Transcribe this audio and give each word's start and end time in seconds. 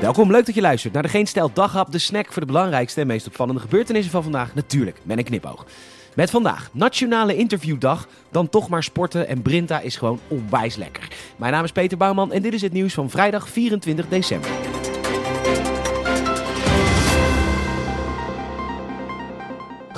Welkom, 0.00 0.30
leuk 0.30 0.46
dat 0.46 0.54
je 0.54 0.60
luistert 0.60 0.92
naar 0.92 1.02
de 1.02 1.08
Geen 1.08 1.26
Stijl 1.26 1.50
Daghap, 1.52 1.92
de 1.92 1.98
snack 1.98 2.32
voor 2.32 2.40
de 2.40 2.46
belangrijkste 2.46 3.00
en 3.00 3.06
meest 3.06 3.26
opvallende 3.26 3.60
gebeurtenissen 3.60 4.12
van 4.12 4.22
vandaag. 4.22 4.54
Natuurlijk, 4.54 4.98
met 5.02 5.18
een 5.18 5.24
knipoog. 5.24 5.66
Met 6.14 6.30
vandaag 6.30 6.68
Nationale 6.72 7.36
Interviewdag, 7.36 8.08
dan 8.30 8.48
toch 8.48 8.68
maar 8.68 8.82
sporten 8.82 9.28
en 9.28 9.42
Brinta 9.42 9.80
is 9.80 9.96
gewoon 9.96 10.20
onwijs 10.28 10.76
lekker. 10.76 11.08
Mijn 11.36 11.52
naam 11.52 11.64
is 11.64 11.72
Peter 11.72 11.98
Bouwman 11.98 12.32
en 12.32 12.42
dit 12.42 12.52
is 12.52 12.62
het 12.62 12.72
nieuws 12.72 12.94
van 12.94 13.10
vrijdag 13.10 13.48
24 13.48 14.08
december. 14.08 14.50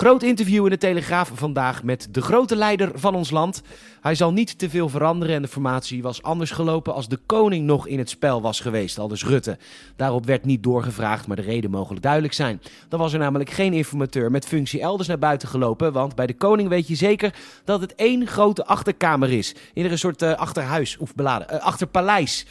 Groot 0.01 0.23
interview 0.23 0.65
in 0.65 0.71
de 0.71 0.79
Telegraaf 0.79 1.31
vandaag 1.35 1.83
met 1.83 2.09
de 2.11 2.23
grote 2.23 2.57
leider 2.57 2.91
van 2.95 3.15
ons 3.15 3.31
land. 3.31 3.63
Hij 4.01 4.15
zal 4.15 4.33
niet 4.33 4.59
te 4.59 4.71
veel 4.71 4.89
veranderen 4.89 5.35
en 5.35 5.43
de 5.43 5.49
formatie 5.49 6.03
was 6.03 6.23
anders 6.23 6.51
gelopen 6.51 6.95
als 6.95 7.09
de 7.09 7.19
koning 7.27 7.67
nog 7.67 7.87
in 7.87 7.99
het 7.99 8.11
spel 8.11 8.43
was 8.43 8.61
geweest, 8.61 8.99
al 8.99 9.09
dus 9.09 9.25
Rutte. 9.25 9.59
Daarop 9.97 10.27
werd 10.27 10.45
niet 10.45 10.63
doorgevraagd, 10.63 11.27
maar 11.27 11.37
de 11.37 11.43
reden 11.43 11.71
mogelijk 11.71 12.03
duidelijk 12.03 12.33
zijn. 12.33 12.61
Dan 12.89 13.01
was 13.01 13.13
er 13.13 13.19
namelijk 13.19 13.51
geen 13.51 13.73
informateur 13.73 14.31
met 14.31 14.47
functie 14.47 14.81
elders 14.81 15.09
naar 15.09 15.19
buiten 15.19 15.49
gelopen, 15.49 15.93
want 15.93 16.15
bij 16.15 16.27
de 16.27 16.37
koning 16.37 16.69
weet 16.69 16.89
je 16.89 16.95
zeker 16.95 17.35
dat 17.65 17.81
het 17.81 17.95
één 17.95 18.27
grote 18.27 18.67
achterkamer 18.67 19.33
is. 19.33 19.55
In 19.73 19.85
een 19.85 19.99
soort 19.99 20.23
uh, 20.23 20.33
achterhuis 20.33 20.97
of 20.97 21.15
beladen, 21.15 21.55
uh, 21.55 21.61
achterpaleis. 21.61 22.47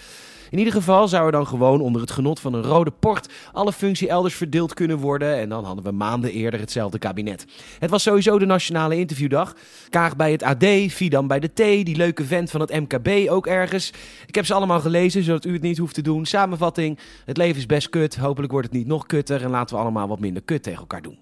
In 0.50 0.58
ieder 0.58 0.74
geval 0.74 1.08
zou 1.08 1.26
er 1.26 1.32
dan 1.32 1.48
gewoon 1.48 1.82
onder 1.82 2.02
het 2.02 2.12
genot 2.12 2.40
van 2.40 2.54
een 2.54 2.64
rode 2.64 2.92
port 2.92 3.30
alle 3.54 3.74
functie 3.74 4.08
elders 4.08 4.36
verdeeld 4.36 4.74
kunnen 4.74 4.98
worden. 4.98 5.38
En 5.38 5.50
dan 5.50 5.64
hadden 5.64 5.84
we 5.84 5.92
maanden 5.92 6.32
eerder 6.32 6.60
hetzelfde 6.60 6.98
kabinet. 6.98 7.46
Het 7.80 7.90
was 7.90 8.04
sowieso 8.04 8.40
de 8.40 8.46
nationale 8.46 8.98
interviewdag. 8.98 9.56
Kaag 9.90 10.16
bij 10.16 10.32
het 10.32 10.44
AD, 10.44 10.66
Fidan 10.90 11.28
bij 11.28 11.40
de 11.40 11.48
T, 11.48 11.86
die 11.86 11.96
leuke 11.96 12.26
vent 12.26 12.52
van 12.52 12.62
het 12.62 12.72
MKB 12.72 13.30
ook 13.30 13.48
ergens. 13.48 13.92
Ik 14.28 14.36
heb 14.36 14.46
ze 14.46 14.54
allemaal 14.54 14.80
gelezen, 14.80 15.24
zodat 15.24 15.46
u 15.46 15.54
het 15.54 15.62
niet 15.62 15.78
hoeft 15.78 15.94
te 15.94 16.02
doen. 16.02 16.26
Samenvatting, 16.26 17.00
het 17.26 17.38
leven 17.38 17.58
is 17.58 17.66
best 17.66 17.90
kut. 17.90 18.18
Hopelijk 18.18 18.52
wordt 18.52 18.68
het 18.68 18.78
niet 18.78 18.88
nog 18.88 19.06
kutter. 19.06 19.44
En 19.44 19.50
laten 19.50 19.76
we 19.76 19.82
allemaal 19.82 20.08
wat 20.08 20.20
minder 20.20 20.44
kut 20.44 20.64
tegen 20.64 20.80
elkaar 20.80 21.02
doen. 21.02 21.18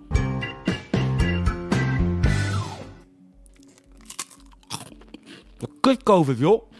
Kut 5.81 6.03
COVID, 6.03 6.37
joh 6.37 6.71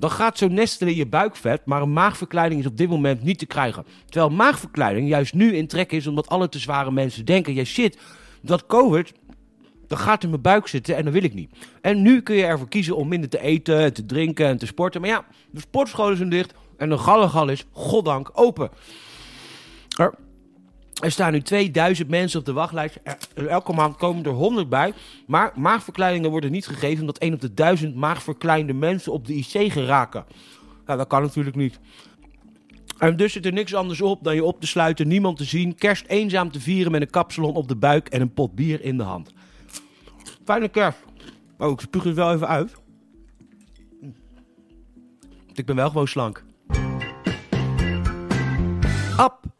dan 0.00 0.10
gaat 0.10 0.38
zo 0.38 0.48
nestelen 0.48 0.96
je 0.96 1.06
buikvet. 1.06 1.64
Maar 1.64 1.82
een 1.82 1.92
maagverkleiding 1.92 2.60
is 2.60 2.66
op 2.66 2.76
dit 2.76 2.88
moment 2.88 3.22
niet 3.22 3.38
te 3.38 3.46
krijgen. 3.46 3.84
Terwijl 4.08 4.32
maagverkleiding 4.32 5.08
juist 5.08 5.34
nu 5.34 5.56
in 5.56 5.66
trek 5.66 5.92
is, 5.92 6.06
omdat 6.06 6.28
alle 6.28 6.48
te 6.48 6.58
zware 6.58 6.90
mensen 6.90 7.24
denken: 7.24 7.54
ja 7.54 7.64
shit, 7.64 7.98
dat 8.42 8.66
COVID, 8.66 9.12
dat 9.86 9.98
gaat 9.98 10.22
in 10.22 10.30
mijn 10.30 10.42
buik 10.42 10.66
zitten 10.66 10.96
en 10.96 11.04
dat 11.04 11.12
wil 11.12 11.22
ik 11.22 11.34
niet. 11.34 11.50
En 11.80 12.02
nu 12.02 12.22
kun 12.22 12.36
je 12.36 12.44
ervoor 12.44 12.68
kiezen 12.68 12.96
om 12.96 13.08
minder 13.08 13.28
te 13.28 13.40
eten, 13.40 13.92
te 13.92 14.06
drinken 14.06 14.46
en 14.46 14.58
te 14.58 14.66
sporten. 14.66 15.00
Maar 15.00 15.10
ja, 15.10 15.24
de 15.50 15.60
sportscholen 15.60 16.16
zijn 16.16 16.30
dicht 16.30 16.54
en 16.76 16.88
de 16.88 16.98
gallengal 16.98 17.48
is, 17.48 17.66
goddank, 17.72 18.30
open. 18.32 18.70
Er 19.98 20.14
er 21.00 21.10
staan 21.10 21.32
nu 21.32 21.40
2000 21.40 22.08
mensen 22.08 22.38
op 22.38 22.44
de 22.44 22.52
wachtlijst. 22.52 22.98
elke 23.34 23.72
maand 23.72 23.96
komen 23.96 24.24
er 24.24 24.30
100 24.30 24.68
bij. 24.68 24.92
Maar 25.26 25.52
maagverkleiningen 25.54 26.30
worden 26.30 26.50
niet 26.50 26.66
gegeven 26.66 27.00
omdat 27.00 27.18
1 27.18 27.34
op 27.34 27.40
de 27.40 27.54
1000 27.54 27.94
maagverkleinde 27.94 28.72
mensen 28.72 29.12
op 29.12 29.26
de 29.26 29.34
IC 29.34 29.72
geraken. 29.72 30.24
Nou, 30.86 30.98
dat 30.98 31.08
kan 31.08 31.22
natuurlijk 31.22 31.56
niet. 31.56 31.80
En 32.98 33.16
dus 33.16 33.32
zit 33.32 33.46
er 33.46 33.52
niks 33.52 33.74
anders 33.74 34.00
op 34.00 34.24
dan 34.24 34.34
je 34.34 34.44
op 34.44 34.60
te 34.60 34.66
sluiten, 34.66 35.08
niemand 35.08 35.36
te 35.36 35.44
zien, 35.44 35.74
kerst 35.74 36.06
eenzaam 36.06 36.50
te 36.50 36.60
vieren 36.60 36.92
met 36.92 37.00
een 37.00 37.10
kapsalon 37.10 37.54
op 37.54 37.68
de 37.68 37.76
buik 37.76 38.08
en 38.08 38.20
een 38.20 38.32
pot 38.32 38.54
bier 38.54 38.82
in 38.82 38.96
de 38.96 39.02
hand. 39.02 39.32
Fijne 40.44 40.68
kerst. 40.68 40.98
Oh, 41.58 41.70
ik 41.70 41.80
spuug 41.80 42.04
het 42.04 42.14
wel 42.14 42.32
even 42.32 42.48
uit. 42.48 42.72
Ik 45.54 45.66
ben 45.66 45.76
wel 45.76 45.88
gewoon 45.88 46.08
slank. 46.08 46.44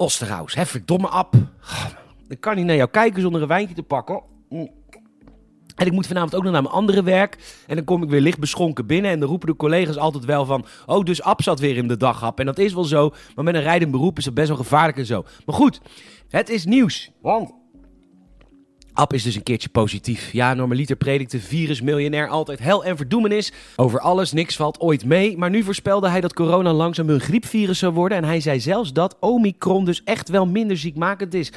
Osterhaus. 0.00 0.54
Hè, 0.54 0.66
verdomme 0.66 1.08
Ab. 1.08 1.34
Ik 2.28 2.40
kan 2.40 2.56
niet 2.56 2.64
naar 2.64 2.76
jou 2.76 2.90
kijken 2.90 3.22
zonder 3.22 3.42
een 3.42 3.48
wijntje 3.48 3.74
te 3.74 3.82
pakken. 3.82 4.22
En 5.76 5.86
ik 5.86 5.92
moet 5.92 6.06
vanavond 6.06 6.34
ook 6.34 6.42
nog 6.42 6.52
naar 6.52 6.62
mijn 6.62 6.74
andere 6.74 7.02
werk. 7.02 7.62
En 7.66 7.76
dan 7.76 7.84
kom 7.84 8.02
ik 8.02 8.08
weer 8.08 8.20
licht 8.20 8.38
beschonken 8.38 8.86
binnen. 8.86 9.10
En 9.10 9.20
dan 9.20 9.28
roepen 9.28 9.48
de 9.48 9.56
collega's 9.56 9.96
altijd 9.96 10.24
wel 10.24 10.44
van... 10.44 10.64
Oh, 10.86 11.04
dus 11.04 11.22
Ab 11.22 11.42
zat 11.42 11.60
weer 11.60 11.76
in 11.76 11.88
de 11.88 11.96
daghap. 11.96 12.40
En 12.40 12.46
dat 12.46 12.58
is 12.58 12.72
wel 12.72 12.84
zo. 12.84 13.12
Maar 13.34 13.44
met 13.44 13.54
een 13.54 13.62
rijdend 13.62 13.90
beroep 13.90 14.18
is 14.18 14.24
dat 14.24 14.34
best 14.34 14.48
wel 14.48 14.56
gevaarlijk 14.56 14.98
en 14.98 15.06
zo. 15.06 15.24
Maar 15.46 15.54
goed, 15.54 15.80
het 16.28 16.48
is 16.48 16.64
nieuws. 16.64 17.10
Want 17.22 17.52
App 19.00 19.12
is 19.12 19.22
dus 19.22 19.34
een 19.34 19.42
keertje 19.42 19.68
positief. 19.68 20.32
Ja, 20.32 20.54
normaliter 20.54 20.96
predikte 20.96 21.40
virusmiljonair 21.40 22.28
altijd 22.28 22.58
hel 22.58 22.84
en 22.84 22.96
verdoemenis. 22.96 23.52
Over 23.76 24.00
alles, 24.00 24.32
niks 24.32 24.56
valt 24.56 24.80
ooit 24.80 25.04
mee. 25.04 25.38
Maar 25.38 25.50
nu 25.50 25.62
voorspelde 25.62 26.08
hij 26.08 26.20
dat 26.20 26.34
corona 26.34 26.72
langzaam 26.72 27.08
een 27.08 27.20
griepvirus 27.20 27.78
zou 27.78 27.92
worden. 27.92 28.18
En 28.18 28.24
hij 28.24 28.40
zei 28.40 28.60
zelfs 28.60 28.92
dat 28.92 29.16
Omicron 29.20 29.84
dus 29.84 30.02
echt 30.04 30.28
wel 30.28 30.46
minder 30.46 30.76
ziekmakend 30.76 31.34
is. 31.34 31.50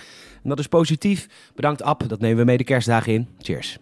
En 0.44 0.50
dat 0.50 0.60
is 0.60 0.68
positief. 0.68 1.28
Bedankt 1.56 1.84
App, 1.84 2.04
dat 2.08 2.20
nemen 2.20 2.38
we 2.38 2.44
mee 2.44 2.58
de 2.58 2.64
kerstdagen 2.64 3.14
in. 3.14 3.28
Cheers. 3.42 3.78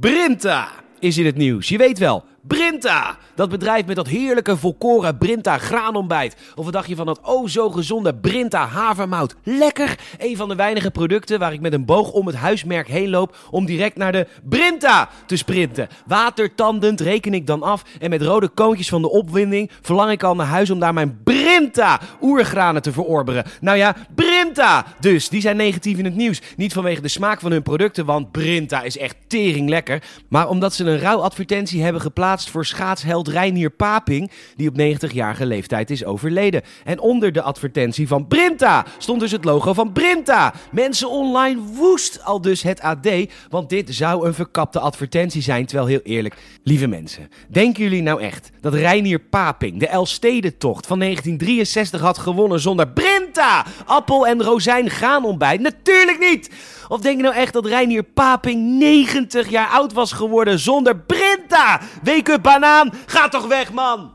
Brinta 0.00 0.68
is 0.98 1.18
in 1.18 1.26
het 1.26 1.36
nieuws. 1.36 1.68
Je 1.68 1.78
weet 1.78 1.98
wel, 1.98 2.24
Brinta! 2.46 3.18
Dat 3.34 3.48
bedrijf 3.48 3.86
met 3.86 3.96
dat 3.96 4.08
heerlijke 4.08 4.56
volkoren 4.56 5.18
Brinta 5.18 5.58
graanontbijt. 5.58 6.36
Of 6.54 6.64
wat 6.64 6.72
dacht 6.72 6.88
je 6.88 6.96
van 6.96 7.06
dat 7.06 7.20
oh 7.22 7.48
zo 7.48 7.70
gezonde 7.70 8.14
Brinta 8.14 8.66
havermout? 8.66 9.34
Lekker! 9.42 9.98
Een 10.18 10.36
van 10.36 10.48
de 10.48 10.54
weinige 10.54 10.90
producten 10.90 11.38
waar 11.38 11.52
ik 11.52 11.60
met 11.60 11.72
een 11.72 11.84
boog 11.84 12.10
om 12.12 12.26
het 12.26 12.36
huismerk 12.36 12.88
heen 12.88 13.10
loop 13.10 13.36
om 13.50 13.64
direct 13.64 13.96
naar 13.96 14.12
de 14.12 14.26
Brinta 14.48 15.08
te 15.26 15.36
sprinten. 15.36 15.88
Watertandend 16.06 17.00
reken 17.00 17.34
ik 17.34 17.46
dan 17.46 17.62
af 17.62 17.82
en 18.00 18.10
met 18.10 18.22
rode 18.22 18.48
koontjes 18.48 18.88
van 18.88 19.02
de 19.02 19.10
opwinding 19.10 19.70
verlang 19.80 20.10
ik 20.10 20.22
al 20.22 20.34
naar 20.34 20.46
huis 20.46 20.70
om 20.70 20.78
daar 20.78 20.94
mijn 20.94 21.20
Brinta 21.24 22.00
oergranen 22.20 22.82
te 22.82 22.92
verorberen. 22.92 23.44
Nou 23.60 23.76
ja, 23.76 23.96
Brinta! 24.14 24.84
Dus, 25.00 25.28
die 25.28 25.40
zijn 25.40 25.56
negatief 25.56 25.98
in 25.98 26.04
het 26.04 26.16
nieuws. 26.16 26.40
Niet 26.56 26.72
vanwege 26.72 27.00
de 27.00 27.08
smaak 27.08 27.40
van 27.40 27.50
hun 27.50 27.62
producten, 27.62 28.04
want 28.04 28.30
Brinta 28.30 28.82
is 28.82 28.98
echt 28.98 29.16
tering 29.26 29.68
lekker. 29.68 30.02
Maar 30.28 30.48
omdat 30.48 30.74
ze 30.74 30.84
een 30.84 31.00
rouwadvertentie 31.00 31.82
hebben 31.82 32.02
geplaatst 32.02 32.50
voor 32.50 32.66
schaatsheld 32.66 33.28
Reinier 33.32 33.70
Paping, 33.70 34.30
die 34.56 34.68
op 34.68 34.78
90-jarige 34.80 35.46
leeftijd 35.46 35.90
is 35.90 36.04
overleden. 36.04 36.62
En 36.84 37.00
onder 37.00 37.32
de 37.32 37.42
advertentie 37.42 38.08
van 38.08 38.26
Brinta 38.26 38.84
stond 38.98 39.20
dus 39.20 39.30
het 39.30 39.44
logo 39.44 39.72
van 39.72 39.92
Brinta. 39.92 40.54
Mensen 40.70 41.10
online 41.10 41.60
woest 41.60 42.24
al 42.24 42.40
dus 42.40 42.62
het 42.62 42.80
AD, 42.80 43.08
want 43.48 43.68
dit 43.68 43.94
zou 43.94 44.26
een 44.26 44.34
verkapte 44.34 44.78
advertentie 44.78 45.42
zijn. 45.42 45.66
Terwijl 45.66 45.88
heel 45.88 46.00
eerlijk, 46.02 46.36
lieve 46.62 46.86
mensen, 46.86 47.28
denken 47.48 47.82
jullie 47.82 48.02
nou 48.02 48.20
echt 48.20 48.50
dat 48.60 48.74
Reinier 48.74 49.18
Paping 49.18 49.80
de 49.80 49.86
Elstedentocht 49.86 50.86
van 50.86 50.98
1963 50.98 52.00
had 52.00 52.18
gewonnen 52.18 52.60
zonder 52.60 52.88
Brinta? 52.88 53.66
Appel 53.86 54.26
en 54.26 54.42
rozijn 54.42 54.90
gaan 54.90 55.24
ontbijt? 55.24 55.60
Natuurlijk 55.60 56.18
niet! 56.18 56.50
Of 56.88 57.00
denk 57.00 57.16
je 57.16 57.22
nou 57.22 57.34
echt 57.34 57.52
dat 57.52 57.66
Reinier 57.66 58.02
Paping 58.02 58.78
90 58.78 59.48
jaar 59.48 59.68
oud 59.68 59.92
was 59.92 60.12
geworden 60.12 60.58
zonder 60.58 60.96
Brinta? 60.96 61.21
Wake 61.52 62.32
up 62.32 62.42
banaan, 62.42 62.92
ga 63.06 63.28
toch 63.28 63.46
weg 63.46 63.72
man! 63.72 64.12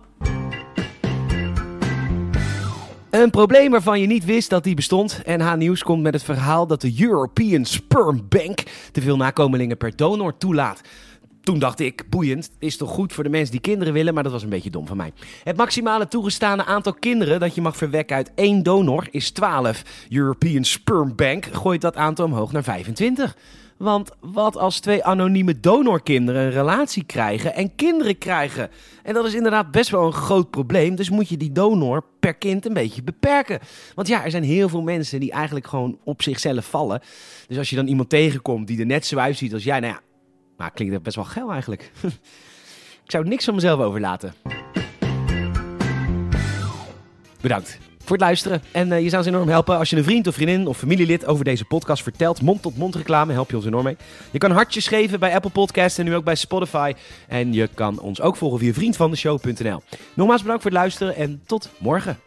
Een 3.09 3.29
probleem 3.29 3.71
waarvan 3.71 4.01
je 4.01 4.07
niet 4.07 4.25
wist 4.25 4.49
dat 4.49 4.63
die 4.63 4.75
bestond. 4.75 5.21
NH 5.25 5.53
Nieuws 5.53 5.83
komt 5.83 6.01
met 6.01 6.13
het 6.13 6.23
verhaal 6.23 6.67
dat 6.67 6.81
de 6.81 6.93
European 6.99 7.65
Sperm 7.65 8.25
Bank 8.29 8.63
te 8.91 9.01
veel 9.01 9.17
nakomelingen 9.17 9.77
per 9.77 9.95
donor 9.95 10.37
toelaat. 10.37 10.81
Toen 11.41 11.59
dacht 11.59 11.79
ik, 11.79 12.09
boeiend, 12.09 12.51
is 12.59 12.77
toch 12.77 12.89
goed 12.89 13.13
voor 13.13 13.23
de 13.23 13.29
mensen 13.29 13.51
die 13.51 13.59
kinderen 13.61 13.93
willen, 13.93 14.13
maar 14.13 14.23
dat 14.23 14.31
was 14.31 14.43
een 14.43 14.49
beetje 14.49 14.69
dom 14.69 14.87
van 14.87 14.97
mij. 14.97 15.11
Het 15.43 15.57
maximale 15.57 16.07
toegestane 16.07 16.65
aantal 16.65 16.93
kinderen 16.93 17.39
dat 17.39 17.55
je 17.55 17.61
mag 17.61 17.77
verwekken 17.77 18.15
uit 18.15 18.31
één 18.35 18.63
donor 18.63 19.07
is 19.11 19.31
12. 19.31 19.83
European 20.09 20.63
Sperm 20.63 21.15
Bank 21.15 21.45
gooit 21.45 21.81
dat 21.81 21.95
aantal 21.95 22.25
omhoog 22.25 22.51
naar 22.51 22.63
25. 22.63 23.35
Want 23.77 24.11
wat 24.19 24.57
als 24.57 24.79
twee 24.79 25.03
anonieme 25.03 25.59
donorkinderen 25.59 26.41
een 26.41 26.51
relatie 26.51 27.03
krijgen 27.03 27.55
en 27.55 27.75
kinderen 27.75 28.17
krijgen? 28.17 28.69
En 29.03 29.13
dat 29.13 29.25
is 29.25 29.33
inderdaad 29.33 29.71
best 29.71 29.89
wel 29.89 30.05
een 30.05 30.13
groot 30.13 30.49
probleem. 30.49 30.95
Dus 30.95 31.09
moet 31.09 31.29
je 31.29 31.37
die 31.37 31.51
donor 31.51 32.03
per 32.19 32.33
kind 32.33 32.65
een 32.65 32.73
beetje 32.73 33.03
beperken. 33.03 33.59
Want 33.95 34.07
ja, 34.07 34.23
er 34.23 34.31
zijn 34.31 34.43
heel 34.43 34.69
veel 34.69 34.81
mensen 34.81 35.19
die 35.19 35.31
eigenlijk 35.31 35.67
gewoon 35.67 35.99
op 36.03 36.21
zichzelf 36.21 36.69
vallen. 36.69 37.01
Dus 37.47 37.57
als 37.57 37.69
je 37.69 37.75
dan 37.75 37.87
iemand 37.87 38.09
tegenkomt 38.09 38.67
die 38.67 38.79
er 38.79 38.85
net 38.85 39.05
zo 39.05 39.17
uitziet 39.17 39.53
als 39.53 39.63
jij, 39.63 39.79
nou 39.79 39.93
ja, 39.93 39.99
maar 40.57 40.71
klinkt 40.71 40.93
het 40.93 41.03
best 41.03 41.15
wel 41.15 41.25
geil 41.25 41.51
eigenlijk. 41.51 41.91
ik 43.05 43.11
zou 43.11 43.27
niks 43.27 43.45
van 43.45 43.55
mezelf 43.55 43.79
overlaten. 43.79 44.33
Bedankt 47.41 47.86
voor 48.07 48.17
het 48.17 48.25
luisteren. 48.25 48.61
En 48.71 48.87
uh, 48.87 49.01
je 49.01 49.09
zou 49.09 49.23
ons 49.23 49.31
enorm 49.33 49.49
helpen 49.49 49.77
als 49.77 49.89
je 49.89 49.95
een 49.95 50.03
vriend 50.03 50.27
of 50.27 50.35
vriendin 50.35 50.67
of 50.67 50.77
familielid 50.77 51.25
over 51.25 51.45
deze 51.45 51.65
podcast 51.65 52.03
vertelt. 52.03 52.41
Mond-tot-mond 52.41 52.95
reclame 52.95 53.33
help 53.33 53.49
je 53.49 53.55
ons 53.55 53.65
enorm 53.65 53.83
mee. 53.83 53.97
Je 54.31 54.37
kan 54.37 54.51
hartjes 54.51 54.87
geven 54.87 55.19
bij 55.19 55.33
Apple 55.33 55.51
Podcasts 55.51 55.97
en 55.97 56.05
nu 56.05 56.15
ook 56.15 56.23
bij 56.23 56.35
Spotify. 56.35 56.93
En 57.27 57.53
je 57.53 57.69
kan 57.73 57.99
ons 57.99 58.21
ook 58.21 58.35
volgen 58.35 58.59
via 58.59 58.73
vriendvandeshow.nl. 58.73 59.81
Nogmaals 60.13 60.41
bedankt 60.41 60.61
voor 60.61 60.71
het 60.71 60.79
luisteren 60.79 61.15
en 61.15 61.41
tot 61.45 61.69
morgen. 61.77 62.17